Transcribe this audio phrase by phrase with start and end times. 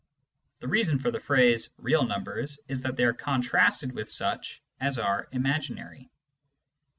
[0.61, 4.97] (The reason for the phrase" real numbers" is that they are contrasted with such as
[4.97, 6.09] are" ima ginary.")